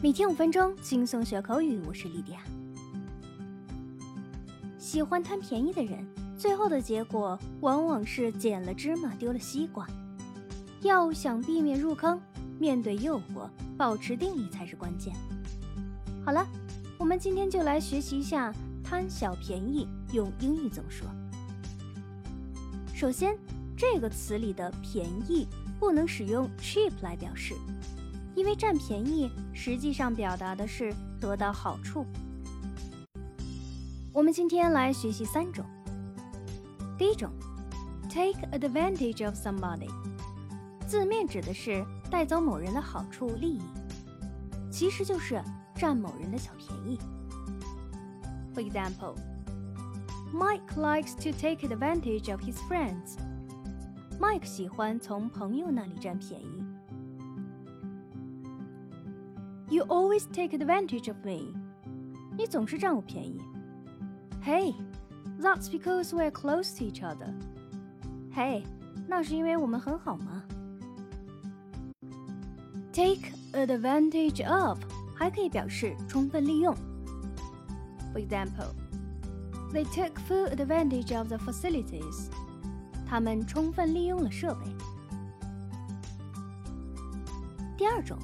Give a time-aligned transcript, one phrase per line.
[0.00, 1.80] 每天五分钟，轻松学口语。
[1.84, 2.38] 我是莉迪亚。
[4.78, 6.06] 喜欢贪便宜的人，
[6.38, 9.84] 最后的结果往往是捡了芝麻丢了西瓜。
[10.82, 12.20] 要想避免入坑，
[12.60, 15.12] 面对诱惑，保持定力才是关键。
[16.24, 16.46] 好了，
[16.96, 18.54] 我们今天就来学习一下
[18.84, 21.08] 贪小便宜用英语怎么说。
[22.94, 23.36] 首先，
[23.76, 25.48] 这个词里的“便宜”
[25.80, 27.56] 不能使用 cheap 来表示。
[28.34, 32.06] 因为占便宜实际上表达的是得到好处。
[34.12, 35.64] 我们今天来学习三种。
[36.96, 37.30] 第一种
[38.08, 39.88] ，take advantage of somebody，
[40.86, 43.62] 字面指的是带走某人的好处利益，
[44.70, 45.40] 其实就是
[45.76, 46.98] 占某人的小便宜。
[48.54, 49.14] For example,
[50.32, 53.16] Mike likes to take advantage of his friends.
[54.18, 56.64] Mike 喜欢从朋友那里占便宜。
[59.69, 61.53] You always take advantage of me.
[62.37, 63.41] 你总是占我便宜。
[64.43, 64.75] Hey,
[65.39, 67.33] that's because we're close to each other.
[68.35, 68.63] Hey，
[69.07, 70.43] 那是因为我们很好吗？
[72.91, 74.79] Take advantage of
[75.15, 76.75] 还可以表示充分利用。
[78.13, 78.73] For example,
[79.71, 82.27] they took full advantage of the facilities.
[83.07, 84.65] 他们充分利用了设备。
[87.77, 88.17] 第二种。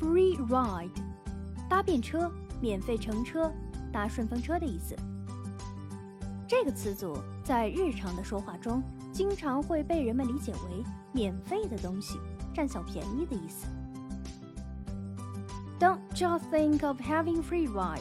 [0.00, 0.90] Free ride，
[1.68, 3.52] 搭便车，免费乘车，
[3.92, 4.94] 搭顺风车的意思。
[6.46, 8.80] 这个词组在日常的说话中，
[9.12, 12.16] 经常会被人们理解为免费的东西，
[12.54, 13.66] 占小便宜的意思。
[15.80, 18.00] Don't just think of having free ride.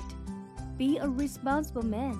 [0.77, 2.15] Be a responsible man.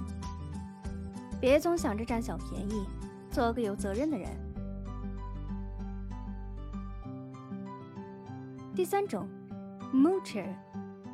[1.40, 2.84] 别总想着占小便宜，
[3.30, 4.28] 做个有责任的人。
[8.76, 9.28] 第三种。
[9.94, 10.54] Moocher，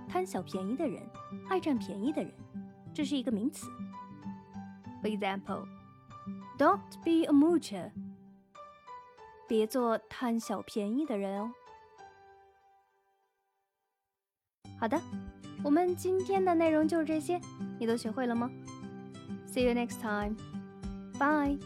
[0.07, 1.01] 贪小便宜的人，
[1.49, 2.31] 爱占便宜的人，
[2.93, 3.67] 这是一个名词。
[5.01, 5.65] For example,
[6.57, 7.91] don't be a moocher，
[9.47, 11.51] 别做贪小便宜的人哦。
[14.79, 14.99] 好的，
[15.63, 17.39] 我们今天的内容就是这些，
[17.79, 18.49] 你都学会了吗
[19.47, 20.35] ？See you next time.
[21.19, 21.59] Bye.